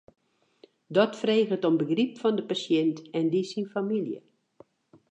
[0.97, 4.19] Dat freget om begryp fan de pasjint en dy syn famylje.